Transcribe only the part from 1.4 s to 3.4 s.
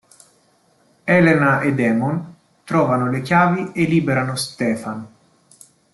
e Damon trovano le